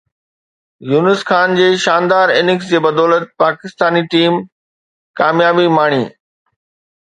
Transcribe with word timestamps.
يونس 0.91 1.19
خان 1.31 1.51
جي 1.59 1.67
شاندار 1.83 2.33
اننگز 2.39 2.71
جي 2.71 2.79
بدولت 2.85 3.29
پاڪستاني 3.43 4.03
ٽيم 4.15 4.41
ڪاميابي 5.21 5.69
ماڻي 5.77 6.03